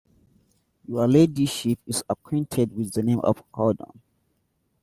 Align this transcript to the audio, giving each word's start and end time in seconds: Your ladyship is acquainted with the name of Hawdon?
Your 0.87 1.07
ladyship 1.07 1.77
is 1.85 2.03
acquainted 2.09 2.75
with 2.75 2.91
the 2.93 3.03
name 3.03 3.19
of 3.19 3.43
Hawdon? 3.53 4.01